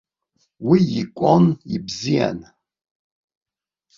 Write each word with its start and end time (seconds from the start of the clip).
Уи 0.67 0.79
икәон 1.01 1.45
ибзиан. 1.75 2.39